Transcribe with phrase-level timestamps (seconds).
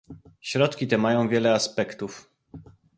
[0.41, 2.29] Środki te mają wiele aspektów